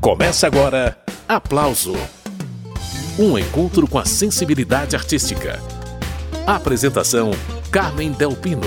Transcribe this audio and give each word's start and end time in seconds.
Começa 0.00 0.46
agora 0.46 0.96
Aplauso 1.28 1.92
Um 3.18 3.38
encontro 3.38 3.86
com 3.86 3.98
a 3.98 4.06
sensibilidade 4.06 4.96
artística. 4.96 5.60
Apresentação: 6.46 7.32
Carmen 7.70 8.10
Delpino. 8.12 8.62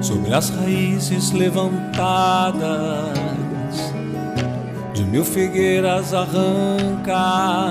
Sobre 0.00 0.32
as 0.32 0.50
raízes 0.50 1.32
levantadas 1.32 2.62
de 4.94 5.02
mil 5.02 5.24
figueiras 5.24 6.14
arrancadas 6.14 7.66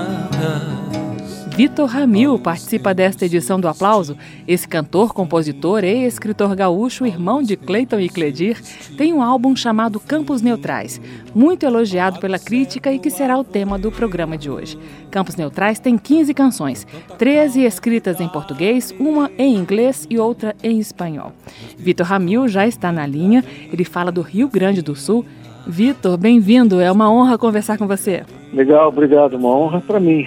Vitor 1.56 1.88
Ramil 1.88 2.38
participa 2.38 2.92
desta 2.92 3.24
edição 3.24 3.58
do 3.58 3.66
Aplauso. 3.66 4.14
Esse 4.46 4.68
cantor, 4.68 5.14
compositor 5.14 5.84
e 5.84 6.04
escritor 6.04 6.54
gaúcho, 6.54 7.06
irmão 7.06 7.42
de 7.42 7.56
Cleiton 7.56 7.98
e 7.98 8.10
Cledir, 8.10 8.60
tem 8.98 9.14
um 9.14 9.22
álbum 9.22 9.56
chamado 9.56 9.98
Campos 9.98 10.42
Neutrais, 10.42 11.00
muito 11.34 11.64
elogiado 11.64 12.20
pela 12.20 12.38
crítica 12.38 12.92
e 12.92 12.98
que 12.98 13.08
será 13.08 13.38
o 13.38 13.42
tema 13.42 13.78
do 13.78 13.90
programa 13.90 14.36
de 14.36 14.50
hoje. 14.50 14.78
Campos 15.10 15.34
Neutrais 15.34 15.78
tem 15.78 15.96
15 15.96 16.34
canções, 16.34 16.86
13 17.16 17.62
escritas 17.62 18.20
em 18.20 18.28
português, 18.28 18.94
uma 19.00 19.30
em 19.38 19.56
inglês 19.56 20.06
e 20.10 20.18
outra 20.18 20.54
em 20.62 20.78
espanhol. 20.78 21.32
Vitor 21.78 22.06
Ramil 22.06 22.48
já 22.48 22.66
está 22.66 22.92
na 22.92 23.06
linha, 23.06 23.42
ele 23.72 23.84
fala 23.84 24.12
do 24.12 24.20
Rio 24.20 24.50
Grande 24.50 24.82
do 24.82 24.94
Sul. 24.94 25.24
Vitor, 25.66 26.18
bem-vindo, 26.18 26.82
é 26.82 26.92
uma 26.92 27.10
honra 27.10 27.38
conversar 27.38 27.78
com 27.78 27.86
você. 27.86 28.24
Legal, 28.52 28.88
obrigado, 28.88 29.38
uma 29.38 29.48
honra 29.48 29.80
para 29.80 29.98
mim. 29.98 30.26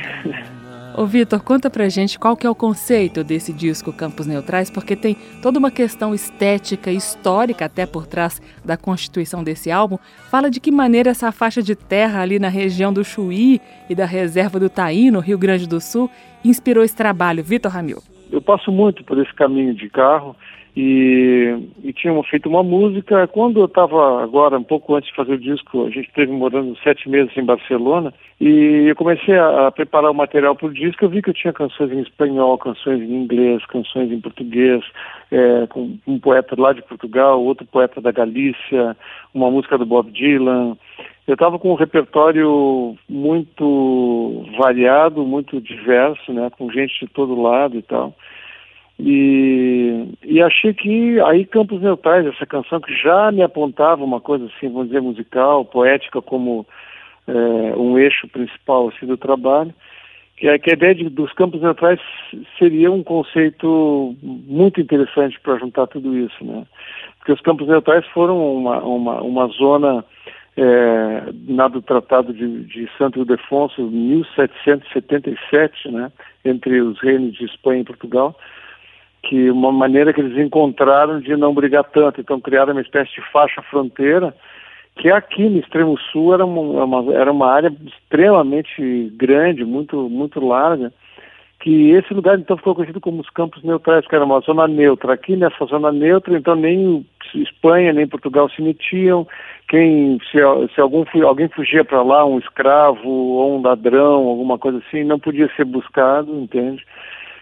Ô 0.96 1.06
Vitor, 1.06 1.42
conta 1.42 1.70
pra 1.70 1.88
gente 1.88 2.20
qual 2.20 2.36
que 2.36 2.46
é 2.46 2.50
o 2.50 2.56
conceito 2.56 3.24
desse 3.24 3.54
disco 3.54 3.94
Campos 3.94 4.28
Neutrais, 4.28 4.70
porque 4.70 4.96
tem 4.96 5.16
toda 5.42 5.58
uma 5.58 5.72
questão 5.72 6.14
estética, 6.14 6.92
histórica 6.92 7.66
até 7.66 7.86
por 7.86 8.06
trás 8.06 8.42
da 8.66 8.76
constituição 8.76 9.44
desse 9.44 9.72
álbum. 9.72 9.98
Fala 10.30 10.50
de 10.50 10.60
que 10.60 10.72
maneira 10.72 11.12
essa 11.12 11.32
faixa 11.32 11.62
de 11.62 11.76
terra 11.76 12.22
ali 12.22 12.40
na 12.40 12.50
região 12.50 12.92
do 12.92 13.04
Chuí 13.04 13.62
e 13.90 13.96
da 13.96 14.06
reserva 14.06 14.60
do 14.60 14.70
Taí, 14.70 15.10
no 15.10 15.20
Rio 15.20 15.38
Grande 15.38 15.68
do 15.68 15.80
Sul, 15.80 16.10
inspirou 16.44 16.84
esse 16.84 16.96
trabalho. 16.96 17.44
Vitor 17.44 17.72
Ramil. 17.72 18.00
Eu 18.32 18.42
passo 18.42 18.72
muito 18.72 19.04
por 19.04 19.18
esse 19.20 19.34
caminho 19.34 19.74
de 19.74 19.90
carro 19.90 20.36
e, 20.82 21.58
e 21.84 21.92
tinham 21.92 22.24
feito 22.24 22.48
uma 22.48 22.64
música. 22.64 23.28
Quando 23.28 23.60
eu 23.60 23.66
estava 23.66 24.24
agora, 24.24 24.58
um 24.58 24.64
pouco 24.64 24.96
antes 24.96 25.10
de 25.10 25.16
fazer 25.16 25.34
o 25.34 25.38
disco, 25.38 25.86
a 25.86 25.90
gente 25.90 26.08
esteve 26.08 26.32
morando 26.32 26.74
sete 26.82 27.10
meses 27.10 27.36
em 27.36 27.44
Barcelona 27.44 28.14
e 28.40 28.86
eu 28.88 28.96
comecei 28.96 29.36
a, 29.36 29.68
a 29.68 29.72
preparar 29.74 30.10
o 30.10 30.14
material 30.16 30.56
para 30.56 30.68
o 30.68 30.74
disco. 30.74 31.04
Eu 31.04 31.10
vi 31.10 31.22
que 31.22 31.32
eu 31.32 31.34
tinha 31.34 31.52
canções 31.52 31.92
em 31.92 32.00
espanhol, 32.00 32.58
canções 32.58 33.02
em 33.02 33.14
inglês, 33.14 33.66
canções 33.66 34.10
em 34.10 34.22
português, 34.22 34.82
é, 35.30 35.68
com 35.68 35.98
um 36.08 36.18
poeta 36.18 36.56
lá 36.58 36.72
de 36.72 36.82
Portugal, 36.82 37.44
outro 37.44 37.68
poeta 37.68 38.00
da 38.00 38.14
Galícia, 38.14 38.96
uma 39.34 39.52
música 39.52 39.78
do 39.78 39.86
Bob 39.86 40.10
Dylan. 40.12 40.78
Eu 41.28 41.34
estava 41.34 41.60
com 41.60 41.72
um 41.72 41.76
repertório 41.76 42.96
muito 43.10 44.46
variado, 44.58 45.26
muito 45.26 45.60
diverso, 45.60 46.32
né, 46.32 46.50
com 46.58 46.72
gente 46.72 47.06
de 47.06 47.12
todo 47.12 47.42
lado 47.42 47.78
e 47.78 47.82
tal. 47.82 48.16
E, 49.00 50.10
e 50.26 50.42
achei 50.42 50.74
que 50.74 51.22
aí 51.22 51.46
Campos 51.46 51.82
Neutrais, 51.82 52.26
essa 52.26 52.46
canção 52.46 52.82
que 52.82 52.94
já 52.94 53.32
me 53.32 53.42
apontava 53.42 54.04
uma 54.04 54.20
coisa 54.20 54.46
assim, 54.46 54.68
vamos 54.68 54.88
dizer, 54.88 55.02
musical, 55.02 55.64
poética, 55.64 56.22
como 56.22 56.68
é, 57.26 57.32
um 57.78 57.98
eixo 57.98 58.28
principal 58.28 58.90
assim, 58.90 59.06
do 59.06 59.16
trabalho, 59.16 59.74
que 60.36 60.50
a, 60.50 60.60
que 60.60 60.72
a 60.72 60.74
ideia 60.74 60.96
de, 60.96 61.10
dos 61.10 61.32
campos 61.32 61.62
neutrais 61.62 62.02
seria 62.58 62.92
um 62.92 63.02
conceito 63.02 64.18
muito 64.22 64.82
interessante 64.82 65.40
para 65.40 65.58
juntar 65.58 65.88
tudo 65.88 66.18
isso, 66.18 66.44
né? 66.44 66.66
Porque 67.20 67.32
os 67.32 67.40
campos 67.42 67.70
neutrais 67.70 68.06
foram 68.08 68.54
uma, 68.54 68.84
uma, 68.84 69.22
uma 69.22 69.48
zona 69.48 70.04
é, 70.58 71.24
na 71.48 71.70
do 71.70 71.82
Tratado 71.82 72.34
de, 72.34 72.66
de 72.66 72.90
Santo 72.98 73.20
Ildefonso, 73.20 73.82
1777, 73.82 75.90
né? 75.90 76.12
Entre 76.44 76.82
os 76.82 77.00
reinos 77.00 77.34
de 77.34 77.46
Espanha 77.46 77.80
e 77.82 77.86
Portugal, 77.86 78.36
que 79.24 79.50
uma 79.52 79.72
maneira 79.72 80.14
que 80.14 80.22
eles 80.22 80.38
encontraram 80.38 81.20
de 81.20 81.36
não 81.36 81.54
brigar 81.54 81.84
tanto. 81.86 82.22
Então 82.22 82.40
criaram 82.40 82.74
uma 82.74 82.82
espécie 82.82 83.14
de 83.14 83.22
faixa 83.32 83.62
fronteira, 83.64 84.34
que 84.96 85.10
aqui 85.12 85.48
no 85.48 85.60
extremo 85.60 85.98
sul 86.12 86.34
era 86.34 86.46
uma, 86.46 86.84
uma, 86.84 87.14
era 87.14 87.32
uma 87.32 87.52
área 87.52 87.72
extremamente 87.86 89.12
grande, 89.16 89.64
muito, 89.64 90.10
muito 90.10 90.46
larga, 90.46 90.92
que 91.60 91.92
esse 91.92 92.14
lugar 92.14 92.40
então 92.40 92.56
ficou 92.56 92.74
conhecido 92.74 93.02
como 93.02 93.20
os 93.20 93.30
campos 93.30 93.62
neutrais, 93.64 94.08
que 94.08 94.16
era 94.16 94.24
uma 94.24 94.40
zona 94.40 94.68
neutra. 94.68 95.14
Aqui 95.14 95.36
nessa 95.36 95.66
zona 95.66 95.92
neutra, 95.92 96.38
então 96.38 96.56
nem 96.56 97.06
Espanha 97.36 97.92
nem 97.92 98.08
Portugal 98.08 98.50
se 98.50 98.62
metiam. 98.62 99.28
Quem, 99.68 100.20
se, 100.32 100.38
se 100.74 100.82
algum, 100.82 101.04
alguém 101.26 101.50
fugia 101.50 101.84
para 101.84 102.02
lá, 102.02 102.26
um 102.26 102.40
escravo 102.40 103.08
ou 103.10 103.58
um 103.58 103.62
ladrão, 103.62 104.26
alguma 104.26 104.58
coisa 104.58 104.80
assim, 104.80 105.04
não 105.04 105.20
podia 105.20 105.50
ser 105.56 105.66
buscado, 105.66 106.34
entende? 106.34 106.84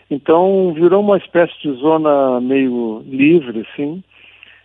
Então 0.10 0.74
virou 0.74 1.02
uma 1.02 1.18
espécie 1.18 1.54
de 1.62 1.72
zona 1.74 2.40
meio 2.40 3.04
livre, 3.06 3.66
assim, 3.70 4.02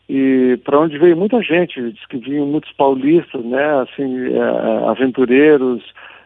e 0.08 0.58
para 0.64 0.78
onde 0.78 0.98
veio 0.98 1.16
muita 1.16 1.42
gente, 1.42 1.80
diz 1.90 2.06
que 2.06 2.18
vinham 2.18 2.46
muitos 2.46 2.72
paulistas, 2.72 3.44
né, 3.44 3.80
assim, 3.80 4.34
é, 4.34 4.88
aventureiros, 4.88 5.82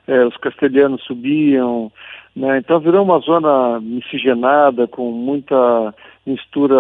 é, 0.07 0.25
os 0.25 0.37
castelhanos 0.37 1.03
subiam, 1.05 1.91
né, 2.35 2.59
então 2.59 2.81
virou 2.81 3.05
uma 3.05 3.19
zona 3.21 3.81
miscigenada 3.81 4.87
com 4.87 5.11
muita 5.11 5.95
mistura 6.27 6.75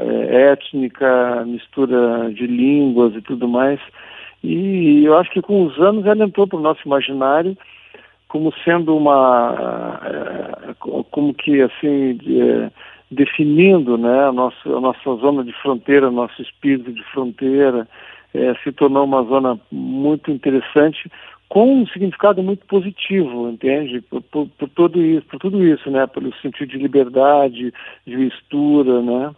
é, 0.00 0.50
étnica, 0.52 1.44
mistura 1.46 2.30
de 2.32 2.46
línguas 2.46 3.14
e 3.14 3.22
tudo 3.22 3.48
mais, 3.48 3.80
e 4.42 5.04
eu 5.04 5.16
acho 5.16 5.30
que 5.30 5.40
com 5.40 5.64
os 5.64 5.78
anos 5.80 6.04
ela 6.04 6.24
entrou 6.24 6.46
para 6.46 6.58
o 6.58 6.62
nosso 6.62 6.80
imaginário 6.84 7.56
como 8.28 8.52
sendo 8.64 8.96
uma, 8.96 10.00
eh, 10.04 10.74
como 11.10 11.34
que 11.34 11.62
assim, 11.62 12.18
eh, 12.26 12.70
definindo 13.10 13.96
né, 13.96 14.26
a, 14.28 14.32
nossa, 14.32 14.68
a 14.68 14.80
nossa 14.80 15.14
zona 15.16 15.42
de 15.42 15.52
fronteira, 15.54 16.10
nosso 16.10 16.40
espírito 16.42 16.92
de 16.92 17.02
fronteira, 17.04 17.88
é, 18.34 18.54
se 18.62 18.70
tornou 18.72 19.04
uma 19.04 19.22
zona 19.24 19.58
muito 19.72 20.30
interessante, 20.30 21.10
com 21.48 21.80
um 21.80 21.86
significado 21.86 22.42
muito 22.42 22.66
positivo, 22.66 23.48
entende? 23.48 24.02
Por, 24.02 24.20
por, 24.22 24.46
por, 24.48 24.68
todo 24.68 25.02
isso, 25.02 25.26
por 25.26 25.38
tudo 25.40 25.64
isso, 25.64 25.90
né? 25.90 26.06
Pelo 26.06 26.34
sentido 26.36 26.68
de 26.68 26.76
liberdade, 26.76 27.72
de 28.06 28.16
mistura, 28.16 29.00
né? 29.00 29.34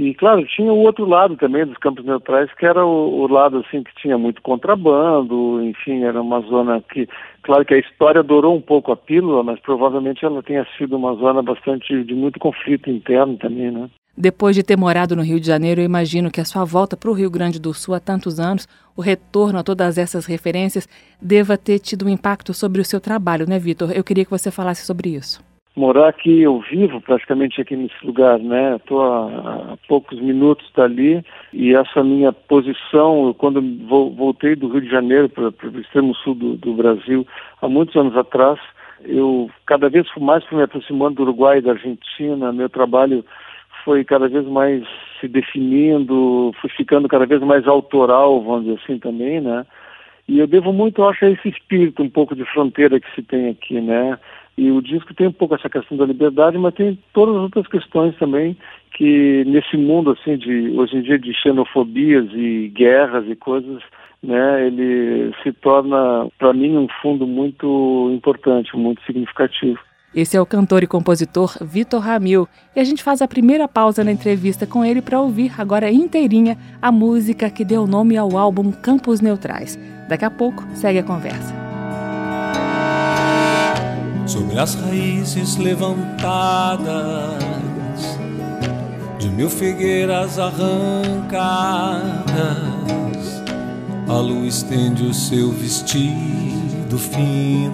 E, 0.00 0.14
claro, 0.14 0.46
tinha 0.46 0.72
o 0.72 0.78
outro 0.78 1.04
lado 1.04 1.36
também 1.36 1.66
dos 1.66 1.76
campos 1.76 2.06
neutrais, 2.06 2.50
que 2.54 2.64
era 2.64 2.82
o, 2.82 3.20
o, 3.20 3.26
lado, 3.26 3.58
assim, 3.58 3.82
que 3.82 3.94
tinha 3.96 4.16
muito 4.16 4.40
contrabando, 4.40 5.62
enfim, 5.62 6.04
era 6.04 6.22
uma 6.22 6.40
zona 6.40 6.80
que, 6.80 7.06
claro 7.42 7.66
que 7.66 7.74
a 7.74 7.78
história 7.78 8.20
adorou 8.20 8.56
um 8.56 8.62
pouco 8.62 8.92
a 8.92 8.96
pílula, 8.96 9.42
mas 9.42 9.60
provavelmente 9.60 10.24
ela 10.24 10.42
tenha 10.42 10.66
sido 10.78 10.96
uma 10.96 11.14
zona 11.16 11.42
bastante 11.42 12.02
de 12.02 12.14
muito 12.14 12.40
conflito 12.40 12.88
interno 12.88 13.36
também, 13.36 13.70
né? 13.70 13.90
Depois 14.16 14.56
de 14.56 14.62
ter 14.62 14.74
morado 14.74 15.14
no 15.14 15.22
Rio 15.22 15.38
de 15.38 15.46
Janeiro, 15.46 15.82
eu 15.82 15.84
imagino 15.84 16.30
que 16.30 16.40
a 16.40 16.46
sua 16.46 16.64
volta 16.64 16.96
para 16.96 17.10
o 17.10 17.14
Rio 17.14 17.30
Grande 17.30 17.60
do 17.60 17.74
Sul 17.74 17.94
há 17.94 18.00
tantos 18.00 18.40
anos, 18.40 18.66
o 18.96 19.02
retorno 19.02 19.58
a 19.58 19.62
todas 19.62 19.98
essas 19.98 20.24
referências, 20.24 20.88
deva 21.20 21.58
ter 21.58 21.78
tido 21.78 22.06
um 22.06 22.08
impacto 22.08 22.54
sobre 22.54 22.80
o 22.80 22.84
seu 22.86 23.02
trabalho, 23.02 23.46
né, 23.46 23.58
Vitor? 23.58 23.92
Eu 23.92 24.02
queria 24.02 24.24
que 24.24 24.30
você 24.30 24.50
falasse 24.50 24.86
sobre 24.86 25.10
isso 25.10 25.49
morar 25.76 26.08
aqui, 26.08 26.42
eu 26.42 26.60
vivo 26.60 27.00
praticamente 27.00 27.60
aqui 27.60 27.76
nesse 27.76 28.04
lugar, 28.04 28.38
né? 28.38 28.76
Estou 28.76 29.02
a, 29.02 29.26
a, 29.72 29.76
poucos 29.88 30.20
minutos 30.20 30.70
dali 30.74 31.24
e 31.52 31.74
essa 31.74 32.02
minha 32.02 32.32
posição, 32.32 33.28
eu, 33.28 33.34
quando 33.34 33.62
voltei 33.86 34.56
do 34.56 34.68
Rio 34.68 34.80
de 34.80 34.90
Janeiro 34.90 35.28
para 35.28 35.44
o 35.48 35.80
extremo 35.80 36.14
sul 36.16 36.34
do, 36.34 36.56
do, 36.56 36.74
Brasil, 36.74 37.26
há 37.62 37.68
muitos 37.68 37.94
anos 37.96 38.16
atrás, 38.16 38.58
eu 39.04 39.50
cada 39.66 39.88
vez 39.88 40.06
mais 40.18 40.44
fui 40.44 40.58
me 40.58 40.64
aproximando 40.64 41.16
do 41.16 41.22
Uruguai 41.22 41.58
e 41.58 41.62
da 41.62 41.72
Argentina, 41.72 42.52
meu 42.52 42.68
trabalho 42.68 43.24
foi 43.84 44.04
cada 44.04 44.28
vez 44.28 44.46
mais 44.46 44.84
se 45.20 45.28
definindo, 45.28 46.52
fui 46.60 46.68
ficando 46.70 47.08
cada 47.08 47.26
vez 47.26 47.40
mais 47.42 47.66
autoral, 47.66 48.42
vamos 48.42 48.64
dizer 48.64 48.80
assim 48.82 48.98
também, 48.98 49.40
né? 49.40 49.64
E 50.28 50.38
eu 50.38 50.46
devo 50.46 50.72
muito, 50.72 51.02
acho, 51.02 51.24
a 51.24 51.30
esse 51.30 51.48
espírito 51.48 52.02
um 52.02 52.08
pouco 52.08 52.36
de 52.36 52.44
fronteira 52.44 53.00
que 53.00 53.12
se 53.14 53.22
tem 53.22 53.48
aqui, 53.48 53.80
né? 53.80 54.16
E 54.60 54.70
o 54.70 54.82
disco 54.82 55.14
tem 55.14 55.26
um 55.26 55.32
pouco 55.32 55.54
essa 55.54 55.70
questão 55.70 55.96
da 55.96 56.04
liberdade, 56.04 56.58
mas 56.58 56.74
tem 56.74 56.98
todas 57.14 57.34
as 57.34 57.40
outras 57.44 57.66
questões 57.66 58.14
também 58.18 58.54
que 58.94 59.42
nesse 59.46 59.74
mundo 59.74 60.10
assim 60.10 60.36
de 60.36 60.78
hoje 60.78 60.98
em 60.98 61.00
dia 61.00 61.18
de 61.18 61.32
xenofobias 61.32 62.26
e 62.34 62.68
guerras 62.68 63.24
e 63.26 63.34
coisas, 63.34 63.82
né, 64.22 64.66
ele 64.66 65.32
se 65.42 65.50
torna 65.50 66.28
para 66.38 66.52
mim 66.52 66.76
um 66.76 66.86
fundo 67.00 67.26
muito 67.26 68.10
importante, 68.14 68.76
muito 68.76 69.02
significativo. 69.06 69.78
Esse 70.14 70.36
é 70.36 70.40
o 70.40 70.44
cantor 70.44 70.82
e 70.82 70.86
compositor 70.86 71.56
Vitor 71.62 72.00
Ramil, 72.00 72.46
e 72.76 72.80
a 72.80 72.84
gente 72.84 73.02
faz 73.02 73.22
a 73.22 73.28
primeira 73.28 73.66
pausa 73.66 74.04
na 74.04 74.12
entrevista 74.12 74.66
com 74.66 74.84
ele 74.84 75.00
para 75.00 75.22
ouvir 75.22 75.52
agora 75.56 75.90
inteirinha 75.90 76.58
a 76.82 76.92
música 76.92 77.48
que 77.48 77.64
deu 77.64 77.86
nome 77.86 78.14
ao 78.18 78.36
álbum 78.36 78.70
Campos 78.70 79.22
Neutrais. 79.22 79.78
Daqui 80.06 80.26
a 80.26 80.30
pouco 80.30 80.62
segue 80.74 80.98
a 80.98 81.02
conversa 81.02 81.69
sobre 84.30 84.58
as 84.58 84.74
raízes 84.74 85.56
levantadas 85.56 87.40
mil 89.40 89.48
figueiras 89.48 90.38
arrancadas, 90.38 91.40
a 94.06 94.18
luz 94.18 94.56
estende 94.56 95.06
o 95.06 95.14
seu 95.14 95.50
vestido 95.50 96.98
fino, 96.98 97.72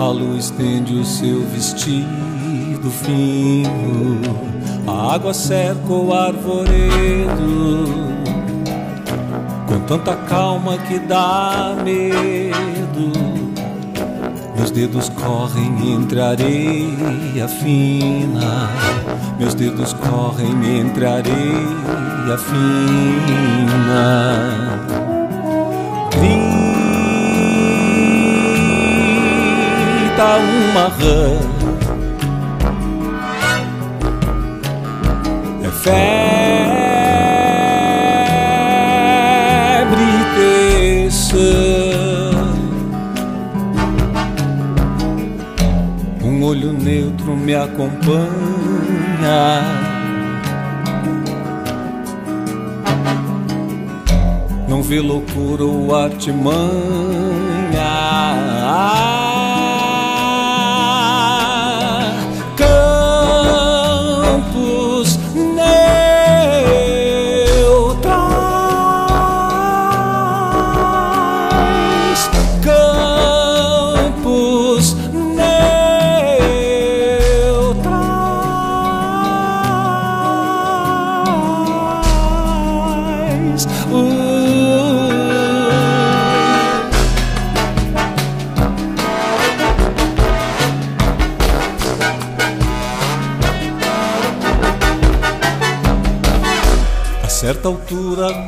a 0.00 0.06
luz 0.08 0.46
estende 0.46 0.96
o 0.96 1.04
seu 1.04 1.46
vestido 1.46 2.90
fino, 2.90 3.70
a 4.84 5.14
água 5.14 5.32
cerca 5.32 5.92
o 5.92 6.12
arvoredo 6.12 7.84
com 9.68 9.78
tanta 9.86 10.16
calma 10.26 10.76
que 10.76 10.98
dá 10.98 11.76
medo. 11.84 13.21
Dedos 14.74 15.10
correm 15.10 15.94
entre 15.94 16.20
areia 16.20 17.46
fina, 17.46 18.70
meus 19.38 19.52
dedos 19.54 19.92
correm 19.92 20.80
entre 20.80 21.04
areia 21.04 22.38
fina. 22.38 23.68
Grita 30.00 30.38
uma 30.38 30.88
rã, 30.88 31.38
é 35.62 35.70
febre 35.70 36.31
me 47.52 47.54
acompanha. 47.54 48.30
Não 54.68 54.82
vê 54.82 55.00
loucura 55.00 55.64
ou 55.64 55.94
artimanha. 55.94 56.62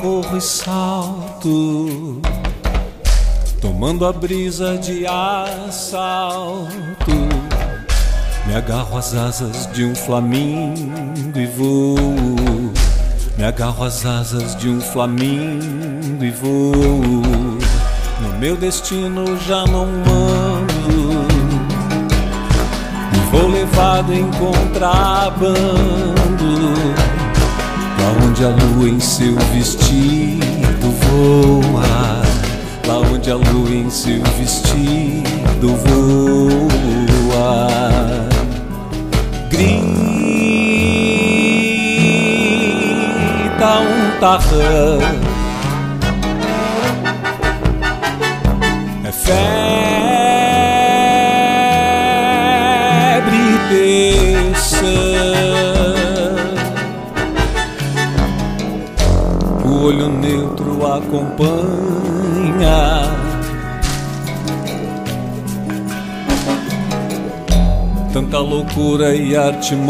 Corro 0.01 0.37
e 0.37 0.41
salto, 0.41 2.21
tomando 3.61 4.07
a 4.07 4.13
brisa 4.13 4.77
de 4.79 5.07
assalto. 5.07 6.69
Me 8.47 8.55
agarro 8.55 8.97
às 8.97 9.15
asas 9.15 9.69
de 9.73 9.85
um 9.85 9.95
flamingo 9.95 11.39
e 11.39 11.47
vou. 11.47 11.97
Me 13.37 13.45
agarro 13.45 13.85
às 13.85 14.05
asas 14.07 14.55
de 14.57 14.69
um 14.69 14.81
flamingo 14.81 16.23
e 16.23 16.31
vou. 16.31 16.73
No 18.21 18.39
meu 18.39 18.57
destino 18.57 19.37
já 19.47 19.67
não 19.67 19.87
mando. 19.87 21.25
Vou 23.31 23.49
levado 23.49 24.13
em 24.13 24.31
contrabando 24.33 25.25
Lá 28.05 28.13
onde 28.23 28.45
a 28.45 28.49
lua 28.51 28.87
em 28.87 29.01
seu 29.01 29.35
vestido 29.55 30.91
voa, 31.01 32.21
lá 32.87 32.99
onde 32.99 33.31
a 33.31 33.37
lua 33.37 33.71
em 33.71 33.89
seu 33.89 34.23
vestido 34.39 35.75
voa, 35.87 36.69
grita 39.49 39.79
um 43.81 44.11
tarrã. 44.21 44.99
É 49.03 49.13
febre 49.13 49.55
terça. 53.71 55.14
Olho 59.85 60.09
neutro 60.09 60.87
acompanha. 60.87 61.53
Tanta 68.13 68.39
loucura 68.39 69.15
e 69.15 69.37
artimanha. 69.37 69.85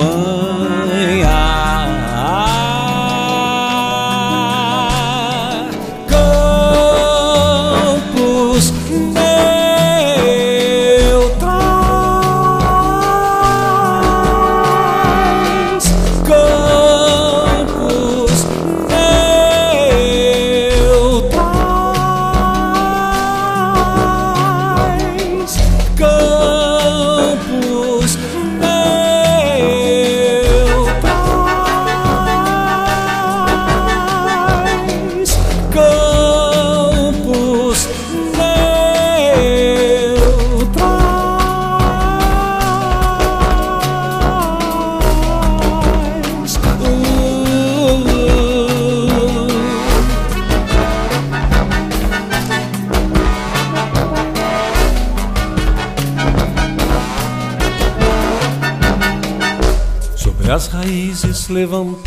Raízes 61.48 62.04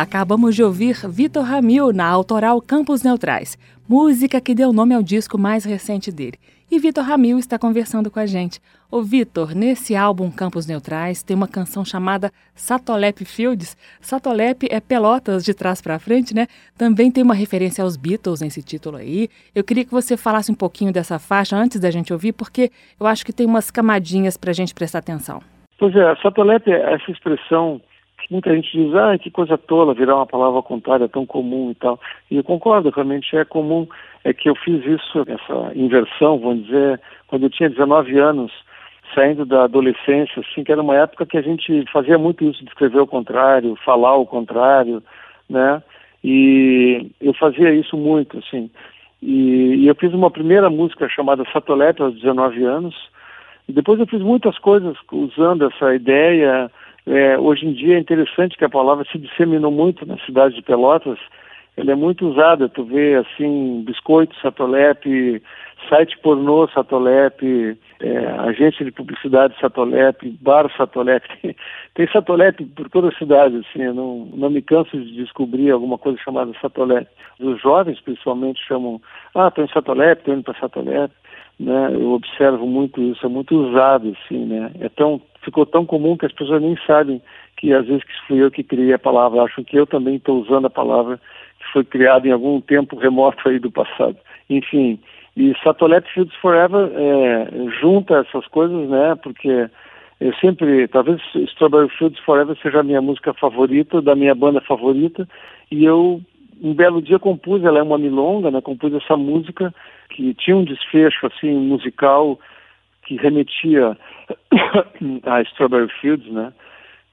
Acabamos 0.00 0.54
de 0.54 0.62
ouvir 0.62 0.94
Vitor 1.08 1.42
Ramil 1.42 1.92
na 1.92 2.06
autoral 2.06 2.62
Campos 2.62 3.02
Neutrais, 3.02 3.58
música 3.88 4.40
que 4.40 4.54
deu 4.54 4.72
nome 4.72 4.94
ao 4.94 5.02
disco 5.02 5.36
mais 5.36 5.64
recente 5.64 6.12
dele. 6.12 6.38
E 6.70 6.78
Vitor 6.78 7.02
Ramil 7.02 7.36
está 7.36 7.58
conversando 7.58 8.08
com 8.08 8.20
a 8.20 8.24
gente. 8.24 8.60
Ô 8.92 9.02
Vitor, 9.02 9.56
nesse 9.56 9.96
álbum 9.96 10.30
Campos 10.30 10.68
Neutrais 10.68 11.24
tem 11.24 11.36
uma 11.36 11.48
canção 11.48 11.84
chamada 11.84 12.30
Satolep 12.54 13.24
Fields. 13.24 13.76
Satolep 14.00 14.68
é 14.70 14.78
Pelotas 14.78 15.44
de 15.44 15.52
trás 15.52 15.82
para 15.82 15.98
frente, 15.98 16.32
né? 16.32 16.46
Também 16.78 17.10
tem 17.10 17.24
uma 17.24 17.34
referência 17.34 17.82
aos 17.82 17.96
Beatles 17.96 18.40
nesse 18.40 18.62
título 18.62 18.98
aí. 18.98 19.28
Eu 19.52 19.64
queria 19.64 19.84
que 19.84 19.90
você 19.90 20.16
falasse 20.16 20.52
um 20.52 20.54
pouquinho 20.54 20.92
dessa 20.92 21.18
faixa 21.18 21.56
antes 21.56 21.80
da 21.80 21.90
gente 21.90 22.12
ouvir, 22.12 22.34
porque 22.34 22.70
eu 23.00 23.06
acho 23.08 23.26
que 23.26 23.32
tem 23.32 23.44
umas 23.44 23.68
camadinhas 23.68 24.36
para 24.36 24.50
a 24.50 24.54
gente 24.54 24.72
prestar 24.72 25.00
atenção. 25.00 25.42
Pois 25.76 25.92
é, 25.96 26.14
Satolep 26.22 26.70
é 26.70 26.94
essa 26.94 27.10
expressão 27.10 27.80
muita 28.30 28.54
gente 28.54 28.70
diz, 28.72 28.94
ah, 28.94 29.16
que 29.18 29.30
coisa 29.30 29.56
tola 29.56 29.94
virar 29.94 30.16
uma 30.16 30.26
palavra 30.26 30.60
contrária 30.62 31.08
tão 31.08 31.24
comum 31.24 31.70
e 31.70 31.74
tal. 31.74 32.00
E 32.30 32.36
eu 32.36 32.44
concordo, 32.44 32.90
realmente 32.90 33.36
é 33.36 33.44
comum. 33.44 33.86
É 34.24 34.32
que 34.32 34.48
eu 34.48 34.54
fiz 34.56 34.84
isso, 34.84 35.24
essa 35.26 35.72
inversão, 35.74 36.38
vamos 36.38 36.66
dizer, 36.66 37.00
quando 37.28 37.44
eu 37.44 37.50
tinha 37.50 37.70
19 37.70 38.18
anos, 38.18 38.52
saindo 39.14 39.46
da 39.46 39.64
adolescência, 39.64 40.42
assim, 40.42 40.64
que 40.64 40.72
era 40.72 40.82
uma 40.82 40.96
época 40.96 41.26
que 41.26 41.38
a 41.38 41.42
gente 41.42 41.84
fazia 41.92 42.18
muito 42.18 42.44
isso 42.44 42.62
de 42.64 42.70
escrever 42.70 43.00
o 43.00 43.06
contrário, 43.06 43.78
falar 43.84 44.16
o 44.16 44.26
contrário, 44.26 45.02
né? 45.48 45.82
E 46.22 47.10
eu 47.20 47.32
fazia 47.34 47.72
isso 47.72 47.96
muito, 47.96 48.38
assim. 48.38 48.70
E, 49.22 49.76
e 49.76 49.86
eu 49.86 49.94
fiz 49.94 50.12
uma 50.12 50.30
primeira 50.30 50.68
música 50.70 51.08
chamada 51.08 51.44
Satolete 51.52 52.02
aos 52.02 52.14
19 52.14 52.64
anos, 52.64 52.94
E 53.68 53.72
depois 53.72 54.00
eu 54.00 54.06
fiz 54.06 54.20
muitas 54.20 54.58
coisas 54.58 54.96
usando 55.12 55.66
essa 55.66 55.94
ideia. 55.94 56.70
É, 57.06 57.38
hoje 57.38 57.66
em 57.66 57.72
dia 57.72 57.96
é 57.96 58.00
interessante 58.00 58.56
que 58.56 58.64
a 58.64 58.68
palavra 58.68 59.04
se 59.10 59.18
disseminou 59.18 59.70
muito 59.70 60.06
na 60.06 60.18
cidade 60.18 60.54
de 60.54 60.62
Pelotas. 60.62 61.18
Ela 61.76 61.92
é 61.92 61.94
muito 61.94 62.28
usada. 62.28 62.68
Tu 62.68 62.84
vê 62.84 63.14
assim, 63.14 63.82
biscoito, 63.86 64.34
satolep, 64.40 65.42
site 65.88 66.18
pornô 66.18 66.68
satolep, 66.68 67.78
é, 68.00 68.18
agência 68.40 68.84
de 68.84 68.90
publicidade 68.90 69.54
satolep, 69.60 70.28
bar 70.40 70.70
satolep. 70.76 71.24
Tem, 71.40 71.56
tem 71.94 72.08
satolep 72.12 72.64
por 72.64 72.90
toda 72.90 73.08
a 73.08 73.18
cidade. 73.18 73.56
Assim, 73.56 73.82
eu 73.82 73.94
não, 73.94 74.28
não 74.34 74.50
me 74.50 74.60
canso 74.60 74.96
de 74.96 75.16
descobrir 75.16 75.70
alguma 75.70 75.98
coisa 75.98 76.18
chamada 76.18 76.52
satolep. 76.60 77.08
Os 77.40 77.60
jovens, 77.60 78.00
principalmente, 78.00 78.60
chamam, 78.66 79.00
ah, 79.34 79.48
estou 79.48 79.64
em 79.64 79.68
satolep, 79.68 80.20
estou 80.20 80.34
indo 80.34 80.44
para 80.44 80.58
satolep 80.58 81.12
né? 81.58 81.90
Eu 81.92 82.12
observo 82.12 82.66
muito 82.66 83.02
isso, 83.02 83.26
é 83.26 83.28
muito 83.28 83.54
usado, 83.56 84.16
assim, 84.16 84.46
né? 84.46 84.70
É 84.80 84.88
tão, 84.88 85.20
ficou 85.48 85.64
tão 85.64 85.86
comum 85.86 86.16
que 86.16 86.26
as 86.26 86.32
pessoas 86.32 86.60
nem 86.60 86.76
sabem 86.86 87.22
que 87.56 87.72
às 87.72 87.86
vezes 87.86 88.04
que 88.04 88.12
fui 88.26 88.42
eu 88.42 88.50
que 88.50 88.62
criei 88.62 88.92
a 88.92 88.98
palavra, 88.98 89.42
acham 89.42 89.64
que 89.64 89.76
eu 89.76 89.86
também 89.86 90.16
estou 90.16 90.40
usando 90.40 90.66
a 90.66 90.70
palavra 90.70 91.18
que 91.58 91.72
foi 91.72 91.84
criada 91.84 92.28
em 92.28 92.32
algum 92.32 92.60
tempo 92.60 92.96
remoto 92.96 93.48
aí 93.48 93.58
do 93.58 93.70
passado. 93.70 94.16
Enfim, 94.48 94.98
e 95.36 95.54
Satolep 95.62 96.08
Fields 96.12 96.34
Forever 96.36 96.90
é, 96.94 97.70
junta 97.80 98.18
essas 98.18 98.46
coisas, 98.48 98.88
né? 98.88 99.14
Porque 99.22 99.68
eu 100.20 100.34
sempre, 100.40 100.86
talvez 100.88 101.20
Strawberry 101.34 101.88
Fields 101.90 102.18
Forever 102.20 102.56
seja 102.62 102.80
a 102.80 102.84
minha 102.84 103.00
música 103.00 103.32
favorita, 103.34 104.02
da 104.02 104.14
minha 104.14 104.34
banda 104.34 104.60
favorita, 104.60 105.28
e 105.70 105.84
eu 105.84 106.20
um 106.60 106.74
belo 106.74 107.00
dia 107.00 107.20
compus, 107.20 107.62
ela 107.62 107.78
é 107.78 107.82
uma 107.82 107.98
milonga, 107.98 108.50
né? 108.50 108.60
Compus 108.60 108.92
essa 108.94 109.16
música 109.16 109.72
que 110.10 110.34
tinha 110.34 110.56
um 110.56 110.64
desfecho 110.64 111.26
assim 111.26 111.52
musical 111.54 112.38
que 113.08 113.16
remetia 113.16 113.96
a 115.24 115.40
Strawberry 115.42 115.90
Fields, 116.00 116.30
né? 116.30 116.52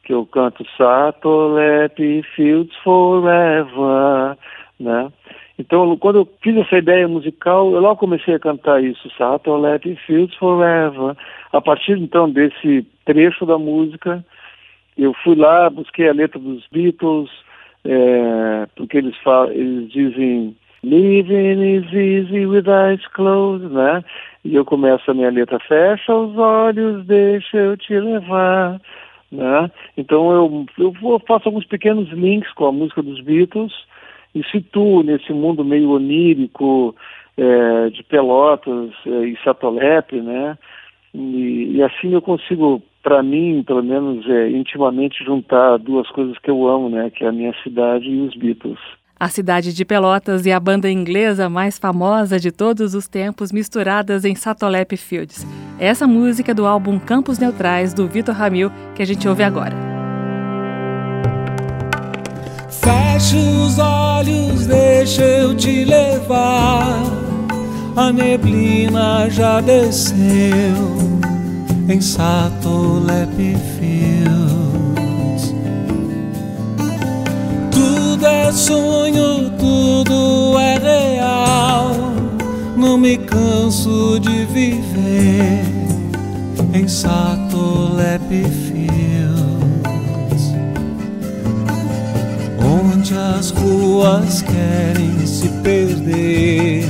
Que 0.03 0.13
eu 0.13 0.25
canto 0.25 0.65
Satolep 0.77 2.21
Fields 2.35 2.75
Forever, 2.83 4.37
né? 4.77 5.11
Então, 5.57 5.95
quando 5.95 6.19
eu 6.19 6.29
fiz 6.43 6.57
essa 6.57 6.77
ideia 6.77 7.07
musical, 7.07 7.71
eu 7.71 7.79
logo 7.79 7.95
comecei 7.95 8.35
a 8.35 8.39
cantar 8.39 8.83
isso, 8.83 9.09
Satolep 9.17 9.95
Fields 10.05 10.35
Forever. 10.35 11.15
A 11.53 11.61
partir 11.61 11.97
então 11.97 12.29
desse 12.29 12.85
trecho 13.05 13.45
da 13.45 13.57
música, 13.57 14.23
eu 14.97 15.13
fui 15.23 15.35
lá, 15.35 15.69
busquei 15.69 16.09
a 16.09 16.13
letra 16.13 16.37
dos 16.37 16.67
Beatles, 16.67 17.29
é, 17.85 18.67
porque 18.75 18.97
eles, 18.97 19.15
falam, 19.23 19.53
eles 19.53 19.89
dizem 19.89 20.57
Living 20.85 21.63
is 21.63 21.91
easy 21.91 22.45
with 22.45 22.67
eyes 22.69 23.01
closed, 23.15 23.67
né? 23.73 24.03
E 24.43 24.53
eu 24.55 24.63
começo 24.63 25.09
a 25.09 25.13
minha 25.15 25.31
letra, 25.31 25.57
fecha 25.59 26.13
os 26.13 26.37
olhos, 26.37 27.03
deixa 27.07 27.57
eu 27.57 27.75
te 27.75 27.99
levar, 27.99 28.79
né? 29.31 29.71
Então 29.97 30.31
eu, 30.31 30.65
eu 30.77 31.19
faço 31.27 31.49
alguns 31.49 31.65
pequenos 31.65 32.07
links 32.09 32.53
com 32.53 32.67
a 32.67 32.71
música 32.71 33.01
dos 33.01 33.19
Beatles 33.21 33.73
e 34.35 34.43
situo 34.43 35.01
nesse 35.01 35.33
mundo 35.33 35.65
meio 35.65 35.89
onírico 35.89 36.95
é, 37.35 37.89
de 37.89 38.03
Pelotas 38.03 38.91
é, 39.07 39.25
e 39.25 39.37
Satolep, 39.43 40.21
né? 40.21 40.55
E, 41.15 41.77
e, 41.77 41.81
assim 41.81 42.13
eu 42.13 42.21
consigo, 42.21 42.79
para 43.01 43.23
mim, 43.23 43.63
pelo 43.65 43.81
menos 43.81 44.29
é, 44.29 44.51
intimamente, 44.51 45.23
juntar 45.25 45.77
duas 45.77 46.07
coisas 46.11 46.37
que 46.37 46.51
eu 46.51 46.67
amo, 46.67 46.89
né? 46.89 47.09
Que 47.09 47.23
é 47.23 47.29
a 47.29 47.31
minha 47.31 47.55
cidade 47.63 48.07
e 48.07 48.21
os 48.21 48.35
Beatles. 48.35 48.79
A 49.17 49.29
cidade 49.29 49.73
de 49.73 49.85
Pelotas 49.85 50.45
e 50.45 50.51
a 50.51 50.59
banda 50.59 50.91
inglesa 50.91 51.47
mais 51.47 51.77
famosa 51.77 52.37
de 52.37 52.51
todos 52.51 52.93
os 52.93 53.07
tempos 53.07 53.49
misturadas 53.49 54.25
em 54.25 54.35
Satolep 54.35 54.97
Fields. 54.97 55.47
Essa 55.79 56.05
música 56.05 56.53
do 56.53 56.65
álbum 56.65 56.99
Campos 56.99 57.39
Neutrais 57.39 57.93
do 57.93 58.09
Vitor 58.09 58.35
Ramil 58.35 58.69
que 58.93 59.01
a 59.01 59.05
gente 59.05 59.25
ouve 59.25 59.41
agora. 59.41 59.73
Feche 62.69 63.37
os 63.37 63.79
olhos, 63.79 64.67
deixa 64.67 65.23
eu 65.23 65.55
te 65.55 65.85
levar. 65.85 67.01
A 67.95 68.11
neblina 68.11 69.29
já 69.29 69.61
desceu 69.61 70.19
em 71.87 72.01
Satolep 72.01 73.55
Fields. 73.79 74.64
É 78.35 78.51
sonho, 78.51 79.49
tudo 79.57 80.59
é 80.59 80.77
real. 80.77 81.91
Não 82.75 82.97
me 82.97 83.17
canso 83.17 84.19
de 84.19 84.45
viver 84.45 85.63
em 86.73 86.87
Satolep 86.87 88.29
Fields, 88.29 88.93
onde 92.59 93.13
as 93.17 93.51
ruas 93.51 94.41
querem 94.41 95.25
se 95.25 95.47
perder 95.63 96.83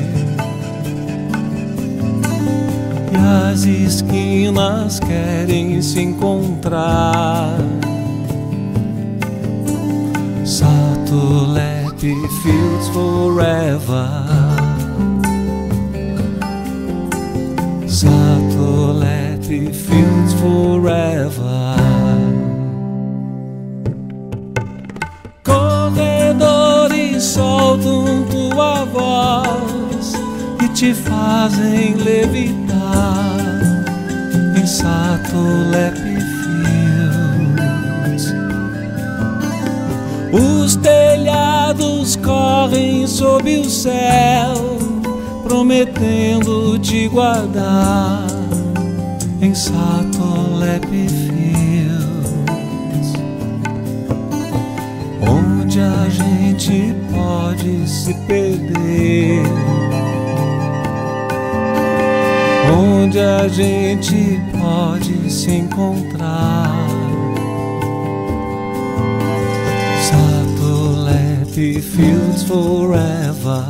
e 3.11 3.51
as 3.51 3.63
esquinas 3.63 4.99
querem 4.99 5.81
se 5.81 6.01
encontrar. 6.01 7.57
Satolep 11.05 11.99
Fields 12.41 12.89
forever. 12.89 14.09
Satolep 17.85 19.45
Fields 19.45 20.33
forever. 20.33 21.75
Corredores 25.43 27.23
soltam 27.23 28.25
tua 28.31 28.85
voz 28.85 30.13
e 30.63 30.67
te 30.69 30.93
fazem 30.95 31.93
levitar 31.93 33.37
em 34.59 34.65
Satolep 34.65 36.14
telhados 41.75 42.15
correm 42.15 43.05
sob 43.07 43.57
o 43.57 43.69
céu, 43.69 44.77
prometendo 45.43 46.79
te 46.79 47.07
guardar 47.07 48.25
em 49.41 49.53
Satolep 49.53 50.85
Fields, 50.87 52.33
onde 55.21 55.79
a 55.79 56.09
gente 56.09 56.95
pode 57.11 57.87
se 57.87 58.13
perder, 58.25 59.43
onde 62.73 63.19
a 63.19 63.47
gente 63.47 64.39
pode 64.59 65.29
se 65.29 65.51
encontrar. 65.51 66.84
Happy 71.55 71.79
fields 71.79 72.45
forever. 72.45 73.63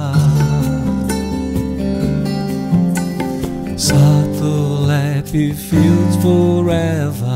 Subtle 3.77 4.87
happy 4.87 5.53
fields 5.53 6.17
forever. 6.17 7.34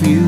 Feel 0.00 0.24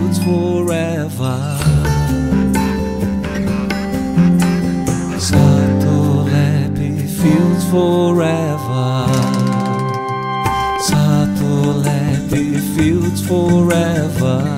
fields 7.23 7.65
forever. 7.71 9.07
Satolepi 10.87 12.59
fields 12.77 13.27
forever. 13.27 14.56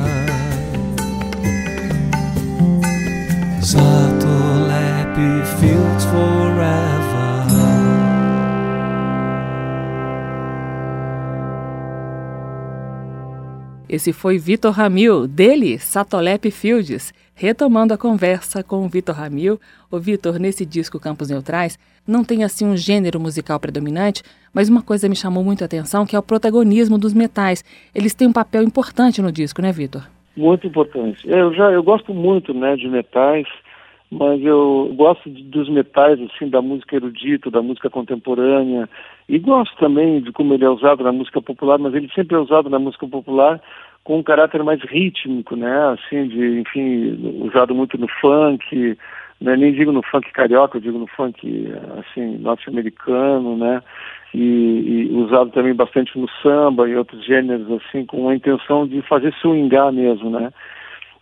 Esse 13.99 14.13
foi 14.13 14.39
Vitor 14.39 14.71
Ramil, 14.71 15.27
dele, 15.27 15.77
Satolep 15.77 16.53
Fields, 16.53 17.13
retomando 17.35 17.93
a 17.93 17.99
conversa 17.99 18.63
com 18.63 18.85
o 18.85 18.89
Vitor 18.89 19.13
Ramil. 19.13 19.59
O 19.91 19.99
Vitor, 19.99 20.39
nesse 20.39 20.65
disco 20.65 21.01
Campos 21.01 21.31
Neutrais, 21.31 21.77
não 22.07 22.23
tem 22.23 22.45
assim 22.45 22.65
um 22.65 22.77
gênero 22.77 23.19
musical 23.19 23.59
predominante, 23.59 24.23
mas 24.55 24.69
uma 24.69 24.83
coisa 24.83 25.09
me 25.09 25.17
chamou 25.17 25.43
muito 25.43 25.63
a 25.63 25.65
atenção, 25.65 26.07
que 26.07 26.15
é 26.15 26.19
o 26.19 26.23
protagonismo 26.23 26.97
dos 26.97 27.13
metais. 27.13 27.65
Eles 27.93 28.15
têm 28.15 28.29
um 28.29 28.33
papel 28.33 28.63
importante 28.63 29.21
no 29.21 29.33
disco, 29.33 29.61
né, 29.61 29.73
Vitor? 29.73 30.09
Muito 30.37 30.65
importante. 30.69 31.29
Eu 31.29 31.53
já 31.53 31.73
eu 31.73 31.83
gosto 31.83 32.15
muito, 32.15 32.55
né, 32.55 32.77
de 32.77 32.87
metais, 32.87 33.49
mas 34.13 34.41
eu 34.45 34.95
gosto 34.95 35.29
de, 35.29 35.43
dos 35.43 35.69
metais, 35.69 36.21
assim, 36.21 36.49
da 36.49 36.63
música 36.63 36.95
erudita, 36.95 37.51
da 37.51 37.61
música 37.61 37.91
contemporânea, 37.91 38.89
e 39.29 39.41
gosto 39.41 39.77
também 39.77 40.21
de 40.21 40.31
como 40.31 40.55
ele 40.55 40.65
é 40.65 40.71
usado 40.71 41.03
na 41.03 41.11
música 41.11 41.43
popular, 41.43 41.79
mas 41.79 41.93
ele 41.95 42.09
sempre 42.15 42.37
é 42.37 42.39
usado 42.39 42.71
na 42.71 42.79
música 42.79 43.09
popular 43.09 43.61
com 44.09 44.21
um 44.21 44.23
caráter 44.23 44.65
mais 44.65 44.81
rítmico, 44.81 45.55
né? 45.55 45.71
Assim, 45.91 46.29
de, 46.29 46.61
enfim, 46.61 47.45
usado 47.47 47.75
muito 47.75 47.99
no 47.99 48.09
funk, 48.09 48.97
né? 49.39 49.55
nem 49.55 49.71
digo 49.71 49.93
no 49.93 50.03
funk 50.03 50.33
carioca, 50.33 50.79
eu 50.79 50.81
digo 50.81 50.99
no 50.99 51.07
funk, 51.09 51.71
assim, 51.99 52.39
norte-americano, 52.39 53.59
né? 53.59 53.83
E, 54.33 55.11
e, 55.11 55.15
usado 55.15 55.51
também 55.51 55.75
bastante 55.75 56.19
no 56.19 56.27
samba 56.43 56.89
e 56.89 56.97
outros 56.97 57.23
gêneros, 57.23 57.71
assim, 57.71 58.07
com 58.07 58.31
a 58.31 58.35
intenção 58.35 58.87
de 58.87 59.03
fazer 59.03 59.31
swingar 59.43 59.93
mesmo, 59.93 60.31
né? 60.31 60.55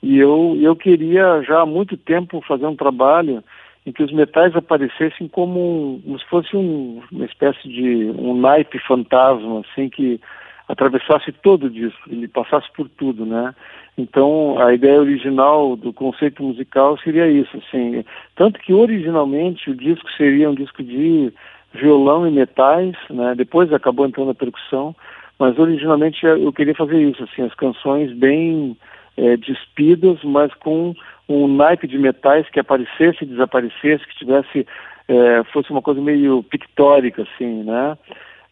E 0.01 0.17
eu, 0.19 0.57
eu 0.61 0.77
queria 0.77 1.43
já 1.43 1.63
há 1.63 1.67
muito 1.67 1.97
tempo 1.97 2.41
fazer 2.47 2.67
um 2.67 2.77
trabalho 2.77 3.43
em 3.85 3.91
que 3.91 4.05
os 4.05 4.13
metais 4.13 4.55
aparecessem 4.55 5.27
como, 5.27 6.01
como 6.05 6.19
se 6.21 6.27
fosse 6.27 6.57
um, 6.57 7.03
uma 7.11 7.25
espécie 7.25 7.69
de 7.69 8.13
um 8.17 8.37
naipe 8.37 8.79
fantasma, 8.79 9.63
assim, 9.63 9.89
que 9.89 10.21
atravessasse 10.69 11.33
todo 11.33 11.67
o 11.67 11.71
disco, 11.71 12.11
ele 12.11 12.27
passasse 12.27 12.67
por 12.73 12.89
tudo, 12.89 13.25
né? 13.25 13.55
Então, 13.97 14.59
a 14.59 14.75
ideia 14.75 15.01
original 15.01 15.77
do 15.77 15.93
conceito 15.93 16.43
musical 16.43 16.99
seria 16.99 17.29
isso, 17.29 17.57
assim, 17.57 18.05
tanto 18.35 18.61
que 18.61 18.73
originalmente 18.73 19.71
o 19.71 19.75
disco 19.75 20.11
seria 20.17 20.51
um 20.51 20.55
disco 20.55 20.83
de 20.83 21.33
violão 21.73 22.27
e 22.27 22.31
metais, 22.31 22.95
né? 23.09 23.35
Depois 23.35 23.73
acabou 23.73 24.07
entrando 24.07 24.31
a 24.31 24.35
percussão, 24.35 24.95
mas 25.39 25.59
originalmente 25.59 26.27
eu 26.27 26.53
queria 26.53 26.75
fazer 26.75 27.01
isso, 27.01 27.23
assim, 27.25 27.43
as 27.43 27.55
canções 27.55 28.13
bem 28.13 28.77
é, 29.17 29.37
despidas, 29.37 30.19
mas 30.25 30.53
com 30.55 30.95
um 31.29 31.49
naipe 31.49 31.87
de 31.87 31.99
metais 31.99 32.49
que 32.51 32.61
aparecesse 32.61 33.19
e 33.23 33.27
desaparecesse, 33.27 34.07
que 34.07 34.19
tivesse 34.19 34.67
é, 35.09 35.45
fosse 35.53 35.71
uma 35.71 35.83
coisa 35.83 36.01
meio 36.01 36.43
pictórica, 36.43 37.23
assim, 37.23 37.63
né? 37.63 37.97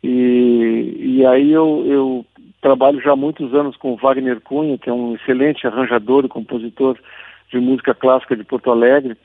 E, 0.07 1.17
e 1.19 1.27
aí 1.27 1.51
eu, 1.51 1.83
eu 1.87 2.27
trabalho 2.61 3.01
já 3.01 3.13
há 3.13 3.17
muitos 3.17 3.55
anos 3.55 3.75
com 3.79 3.95
o 3.95 3.97
Wagner 3.97 4.39
Cunha, 4.43 4.77
que 4.77 4.91
é 4.91 4.93
um 4.93 5.15
excelente 5.15 5.67
arranjador 5.67 6.27
e 6.27 6.29
compositor 6.29 6.99
de 7.51 7.59
música 7.59 7.95
clássica 7.95 8.37
de 8.37 8.45
Porto 8.45 8.71
Alegre. 8.71 9.17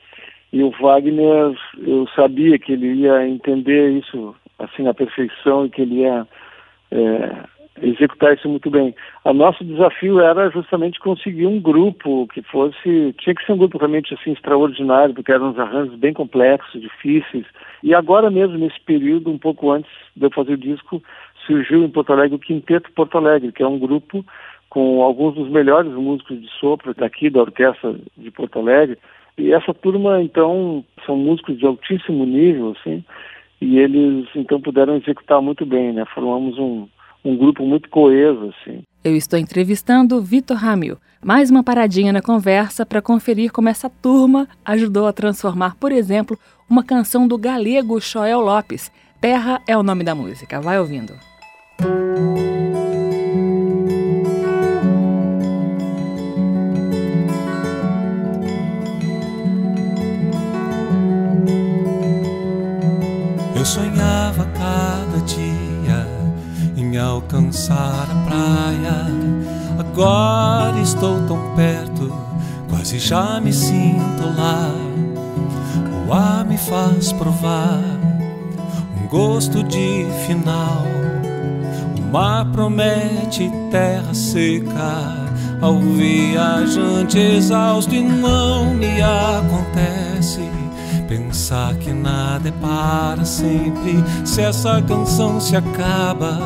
E 0.50 0.62
o 0.62 0.70
Wagner, 0.70 1.54
eu 1.86 2.08
sabia 2.16 2.58
que 2.58 2.72
ele 2.72 2.94
ia 2.94 3.28
entender 3.28 3.90
isso 3.90 4.34
assim 4.58 4.88
à 4.88 4.94
perfeição 4.94 5.66
e 5.66 5.70
que 5.70 5.82
ele 5.82 5.96
ia 5.96 6.26
é, 6.90 7.30
executar 7.82 8.34
isso 8.34 8.48
muito 8.48 8.70
bem. 8.70 8.94
O 9.24 9.32
nosso 9.32 9.64
desafio 9.64 10.20
era 10.20 10.50
justamente 10.50 11.00
conseguir 11.00 11.46
um 11.46 11.60
grupo 11.60 12.26
que 12.28 12.42
fosse, 12.42 13.14
tinha 13.18 13.34
que 13.34 13.44
ser 13.44 13.52
um 13.52 13.58
grupo 13.58 13.78
realmente 13.78 14.14
assim 14.14 14.32
extraordinário, 14.32 15.14
porque 15.14 15.32
eram 15.32 15.50
uns 15.50 15.58
arranjos 15.58 15.94
bem 15.96 16.12
complexos, 16.12 16.80
difíceis. 16.80 17.46
E 17.82 17.94
agora 17.94 18.30
mesmo, 18.30 18.58
nesse 18.58 18.80
período, 18.80 19.30
um 19.30 19.38
pouco 19.38 19.70
antes 19.70 19.90
de 20.14 20.26
eu 20.26 20.30
fazer 20.30 20.54
o 20.54 20.58
disco, 20.58 21.02
surgiu 21.46 21.82
em 21.84 21.88
Porto 21.88 22.12
Alegre 22.12 22.36
o 22.36 22.38
Quinteto 22.38 22.92
Porto 22.92 23.18
Alegre, 23.18 23.52
que 23.52 23.62
é 23.62 23.66
um 23.66 23.78
grupo 23.78 24.24
com 24.68 25.02
alguns 25.02 25.34
dos 25.34 25.48
melhores 25.50 25.92
músicos 25.92 26.40
de 26.40 26.48
sopro 26.60 26.94
daqui 26.94 27.28
da 27.28 27.40
Orquestra 27.40 27.96
de 28.16 28.30
Porto 28.30 28.58
Alegre. 28.58 28.98
E 29.36 29.52
essa 29.52 29.74
turma, 29.74 30.22
então, 30.22 30.84
são 31.04 31.16
músicos 31.16 31.58
de 31.58 31.66
altíssimo 31.66 32.24
nível, 32.24 32.76
assim, 32.78 33.02
e 33.60 33.78
eles, 33.78 34.28
então, 34.34 34.60
puderam 34.60 34.96
executar 34.96 35.42
muito 35.42 35.66
bem, 35.66 35.92
né? 35.92 36.04
Formamos 36.14 36.56
um, 36.58 36.86
um 37.24 37.36
grupo 37.36 37.64
muito 37.64 37.88
coeso, 37.88 38.52
assim. 38.54 38.82
Eu 39.02 39.16
estou 39.16 39.38
entrevistando 39.38 40.20
Vitor 40.20 40.56
Ramil. 40.56 40.96
Mais 41.22 41.50
uma 41.50 41.62
paradinha 41.62 42.12
na 42.12 42.22
conversa 42.22 42.84
para 42.84 43.02
conferir 43.02 43.52
como 43.52 43.68
essa 43.68 43.90
turma 43.90 44.48
ajudou 44.64 45.06
a 45.06 45.12
transformar, 45.12 45.76
por 45.76 45.92
exemplo, 45.92 46.38
uma 46.68 46.82
canção 46.82 47.26
do 47.26 47.36
galego 47.36 48.00
Joel 48.00 48.40
Lopes. 48.40 48.90
Terra 49.20 49.60
é 49.66 49.76
o 49.76 49.82
nome 49.82 50.02
da 50.02 50.14
música. 50.14 50.60
Vai 50.60 50.78
ouvindo. 50.78 51.12
Eu 51.80 52.29
alcançar 67.50 68.06
a 68.10 68.14
praia. 68.26 69.06
Agora 69.78 70.78
estou 70.80 71.20
tão 71.26 71.54
perto, 71.56 72.12
quase 72.68 72.98
já 72.98 73.40
me 73.40 73.52
sinto 73.52 74.24
lá. 74.36 74.70
O 76.06 76.12
ar 76.12 76.44
me 76.44 76.56
faz 76.56 77.12
provar 77.12 77.82
um 79.00 79.08
gosto 79.08 79.62
de 79.64 80.06
final. 80.26 80.84
O 81.98 82.12
mar 82.12 82.46
promete 82.52 83.50
terra 83.70 84.14
seca 84.14 85.28
ao 85.60 85.78
viajante 85.78 87.18
exausto 87.18 87.94
e 87.94 88.02
não 88.02 88.74
me 88.74 89.00
acontece 89.02 90.50
Pensar 91.10 91.74
que 91.74 91.92
nada 91.92 92.50
é 92.50 92.52
para 92.52 93.24
sempre. 93.24 93.96
Se 94.24 94.42
essa 94.42 94.80
canção 94.80 95.40
se 95.40 95.56
acaba, 95.56 96.38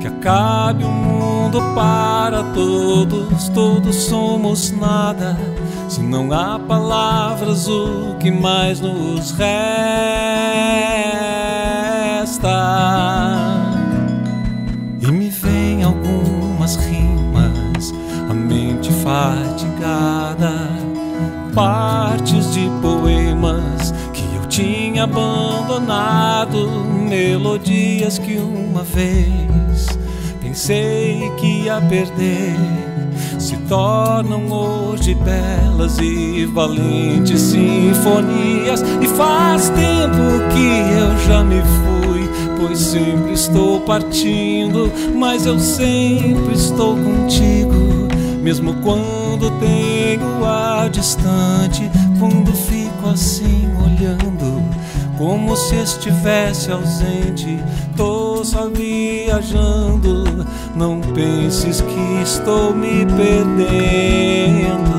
que 0.00 0.06
acabe 0.06 0.84
o 0.84 0.88
mundo 0.88 1.60
para 1.74 2.44
todos. 2.54 3.48
Todos 3.48 3.96
somos 3.96 4.70
nada. 4.72 5.36
Se 5.88 6.00
não 6.02 6.32
há 6.32 6.58
palavras, 6.58 7.66
o 7.66 8.16
que 8.18 8.30
mais 8.30 8.80
nos 8.80 9.32
resta? 9.32 9.48
E 15.00 15.10
me 15.10 15.30
vem 15.30 15.82
algumas 15.82 16.76
rimas, 16.76 17.92
a 18.28 18.34
mente 18.34 18.92
fatigada, 18.92 20.52
partes 21.54 22.52
de 22.52 22.70
poemas 22.80 23.92
tinha 24.50 25.04
abandonado 25.04 26.68
melodias 27.08 28.18
que 28.18 28.36
uma 28.36 28.82
vez 28.82 29.59
pensei 30.50 31.30
que 31.36 31.64
ia 31.64 31.80
perder. 31.80 32.56
Se 33.38 33.56
tornam 33.68 34.50
hoje 34.50 35.14
belas 35.14 35.96
e 35.98 36.44
valentes 36.46 37.40
sinfonias. 37.40 38.82
E 39.00 39.06
faz 39.16 39.70
tempo 39.70 40.50
que 40.52 40.98
eu 40.98 41.18
já 41.26 41.44
me 41.44 41.60
fui, 41.62 42.28
pois 42.58 42.78
sempre 42.78 43.32
estou 43.32 43.80
partindo, 43.80 44.90
mas 45.14 45.46
eu 45.46 45.58
sempre 45.58 46.54
estou 46.54 46.96
contigo. 46.96 48.08
Mesmo 48.42 48.74
quando 48.82 49.50
tenho 49.60 50.44
ar 50.44 50.90
distante, 50.90 51.88
quando 52.18 52.52
fico 52.52 53.08
assim 53.08 53.68
olhando, 53.84 54.62
como 55.16 55.54
se 55.56 55.76
estivesse 55.76 56.72
ausente, 56.72 57.62
tô 57.96 58.42
só 58.44 58.68
viajando. 59.30 60.24
Não 60.74 61.00
penses 61.14 61.80
que 61.80 62.22
estou 62.22 62.74
me 62.74 63.06
perdendo. 63.06 64.90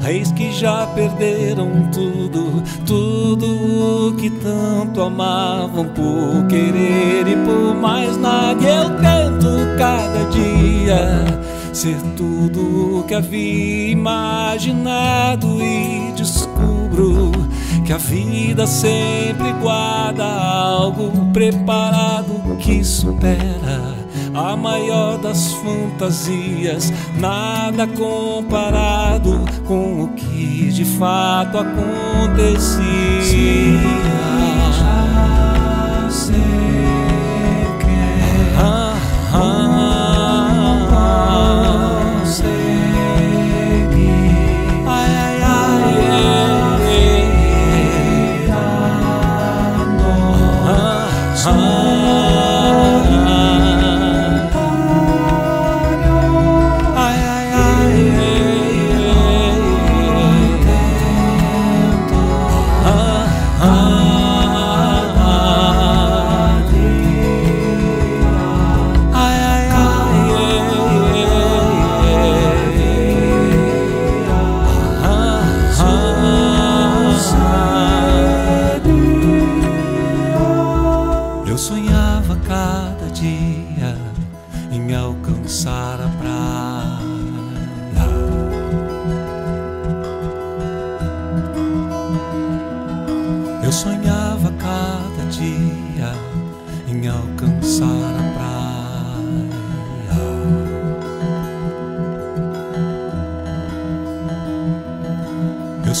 Reis 0.00 0.32
que 0.32 0.50
já 0.52 0.86
perderam 0.88 1.88
tudo, 1.92 2.62
tudo 2.86 4.08
o 4.08 4.14
que 4.14 4.30
tanto 4.30 5.02
amavam 5.02 5.86
por 5.86 6.46
querer 6.48 7.28
e 7.28 7.36
por 7.44 7.74
mais 7.74 8.16
nada. 8.16 8.62
Eu 8.62 8.90
tento 8.96 9.78
cada 9.78 10.24
dia 10.30 11.40
ser 11.72 11.96
tudo 12.16 13.00
o 13.00 13.02
que 13.04 13.14
havia 13.14 13.92
imaginado 13.92 15.62
e 15.62 16.12
descubro 16.12 17.30
que 17.84 17.92
a 17.92 17.98
vida 17.98 18.66
sempre 18.66 19.52
guarda 19.60 20.24
algo 20.24 21.10
preparado 21.32 22.56
que 22.58 22.84
supera 22.84 23.99
a 24.40 24.56
maior 24.56 25.18
das 25.18 25.52
fantasias, 25.52 26.90
nada 27.18 27.86
comparado 27.86 29.44
com 29.66 30.04
o 30.04 30.08
que 30.08 30.70
de 30.70 30.84
fato 30.84 31.58
acontecia. 31.58 32.80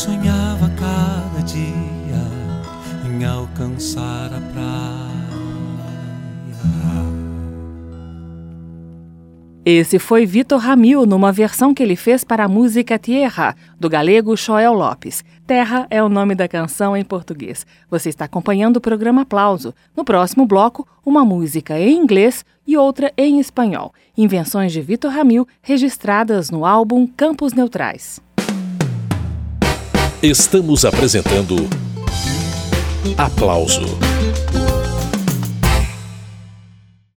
Sonhava 0.00 0.70
cada 0.78 1.42
dia 1.42 1.60
em 3.04 3.22
alcançar 3.22 4.32
a 4.32 4.40
praia. 4.50 5.10
Esse 9.62 9.98
foi 9.98 10.24
Vitor 10.24 10.58
Ramil 10.58 11.04
numa 11.04 11.30
versão 11.30 11.74
que 11.74 11.82
ele 11.82 11.96
fez 11.96 12.24
para 12.24 12.44
a 12.44 12.48
música 12.48 12.98
Tierra, 12.98 13.54
do 13.78 13.90
galego 13.90 14.34
Joel 14.34 14.72
Lopes. 14.72 15.22
Terra 15.46 15.86
é 15.90 16.02
o 16.02 16.08
nome 16.08 16.34
da 16.34 16.48
canção 16.48 16.96
em 16.96 17.04
português. 17.04 17.66
Você 17.90 18.08
está 18.08 18.24
acompanhando 18.24 18.78
o 18.78 18.80
programa 18.80 19.20
Aplauso. 19.20 19.74
No 19.94 20.02
próximo 20.02 20.46
bloco, 20.46 20.88
uma 21.04 21.26
música 21.26 21.78
em 21.78 21.98
inglês 21.98 22.42
e 22.66 22.74
outra 22.74 23.12
em 23.18 23.38
espanhol. 23.38 23.92
Invenções 24.16 24.72
de 24.72 24.80
Vitor 24.80 25.12
Ramil 25.12 25.46
registradas 25.60 26.50
no 26.50 26.64
álbum 26.64 27.06
Campos 27.06 27.52
Neutrais. 27.52 28.18
Estamos 30.22 30.84
apresentando 30.84 31.56
Aplauso 33.16 33.98